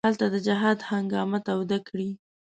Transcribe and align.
هلته 0.07 0.25
د 0.33 0.35
جهاد 0.47 0.79
هنګامه 0.89 1.39
توده 1.47 1.79
کړي. 1.87 2.09